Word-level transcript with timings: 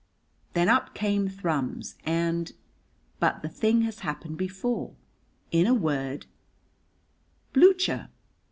Then 0.53 0.67
up 0.67 0.95
came 0.95 1.27
Thrums, 1.29 1.93
and 2.07 2.53
But 3.19 3.43
the 3.43 3.49
thing 3.49 3.81
has 3.83 3.99
happened 3.99 4.35
before; 4.35 4.95
in 5.51 5.67
a 5.67 5.75
word, 5.75 6.25
Blücher. 7.53 8.09